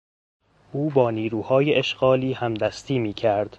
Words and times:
او 0.71 0.89
با 0.89 1.11
نیروهای 1.11 1.75
اشغالی 1.75 2.33
همدستی 2.33 2.99
میکرد. 2.99 3.49